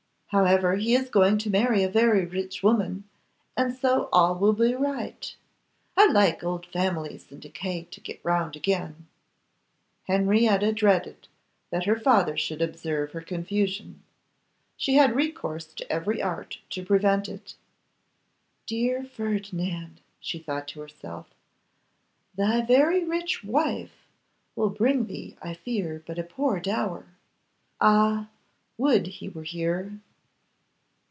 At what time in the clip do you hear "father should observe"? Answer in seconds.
11.99-13.11